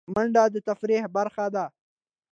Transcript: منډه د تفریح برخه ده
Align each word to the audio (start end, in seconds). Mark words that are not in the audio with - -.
منډه 0.13 0.43
د 0.53 0.55
تفریح 0.67 1.03
برخه 1.15 1.45
ده 1.53 1.65